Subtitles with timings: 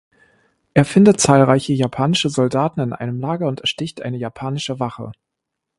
[0.73, 5.11] Er findet zahlreiche japanische Soldaten in einem Lager und ersticht eine japanische Wache.